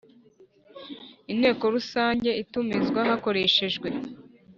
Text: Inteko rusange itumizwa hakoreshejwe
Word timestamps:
Inteko 1.31 1.63
rusange 1.75 2.29
itumizwa 2.43 2.99
hakoreshejwe 3.09 3.87